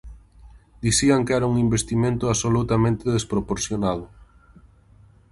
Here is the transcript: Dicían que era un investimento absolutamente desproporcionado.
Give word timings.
Dicían 0.85 1.25
que 1.25 1.33
era 1.37 1.51
un 1.53 1.57
investimento 1.67 2.23
absolutamente 2.27 3.05
desproporcionado. 3.15 4.05